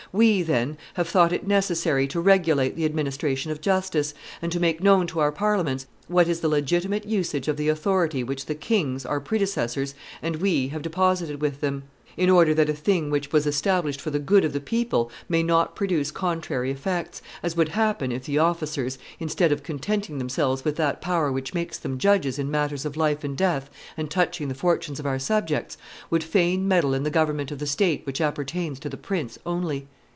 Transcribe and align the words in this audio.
We, 0.13 0.41
then, 0.43 0.77
have 0.95 1.07
thought 1.07 1.31
it 1.31 1.47
necessary 1.47 2.05
to 2.07 2.19
regulate 2.19 2.75
the 2.75 2.83
administration 2.83 3.49
of 3.49 3.61
justice, 3.61 4.13
and 4.41 4.51
to 4.51 4.59
make 4.59 4.83
known 4.83 5.07
to 5.07 5.21
our 5.21 5.31
parliaments 5.31 5.87
what 6.09 6.27
is 6.27 6.41
the 6.41 6.49
legitimate 6.49 7.05
usage 7.05 7.47
of 7.47 7.55
the 7.55 7.69
authority 7.69 8.21
which 8.21 8.47
the 8.47 8.55
kings, 8.55 9.05
our 9.05 9.21
predecessors, 9.21 9.95
and 10.21 10.37
we 10.37 10.67
have 10.67 10.81
deposited 10.81 11.41
with 11.41 11.61
them, 11.61 11.83
in 12.17 12.29
order 12.29 12.53
that 12.53 12.69
a 12.69 12.73
thing 12.73 13.09
which 13.09 13.31
was 13.31 13.47
established 13.47 14.01
for 14.01 14.09
the 14.09 14.19
good 14.19 14.43
of 14.43 14.51
the 14.51 14.59
people 14.59 15.09
may 15.29 15.41
not 15.41 15.77
produce 15.77 16.11
contrary 16.11 16.71
effects, 16.71 17.21
as 17.41 17.55
would 17.55 17.69
happen 17.69 18.11
if 18.11 18.25
the 18.25 18.37
officers, 18.37 18.97
instead 19.17 19.53
of 19.53 19.63
contenting 19.63 20.17
themselves 20.17 20.65
with 20.65 20.75
that 20.75 20.99
power 20.99 21.31
which 21.31 21.53
makes 21.53 21.77
them 21.77 21.97
judges 21.97 22.37
in 22.37 22.51
matters 22.51 22.83
of 22.83 22.97
life 22.97 23.23
and 23.23 23.37
death 23.37 23.69
and 23.95 24.11
touching 24.11 24.49
the 24.49 24.53
fortunes 24.55 24.99
of 24.99 25.05
our 25.05 25.17
subjects, 25.19 25.77
would 26.09 26.21
fain 26.23 26.67
meddle 26.67 26.93
in 26.93 27.03
the 27.03 27.09
government 27.09 27.49
of 27.49 27.59
the 27.59 27.65
state 27.67 28.05
which 28.05 28.19
appertains 28.19 28.77
to 28.77 28.89
the 28.89 28.97
prince 28.97 29.39
only." 29.45 29.87